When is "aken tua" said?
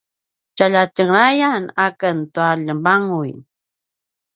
1.85-2.51